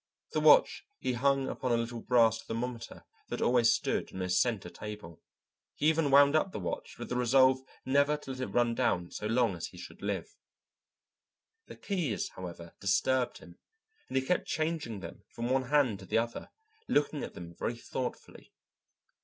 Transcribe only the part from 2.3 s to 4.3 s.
thermometer that always stood on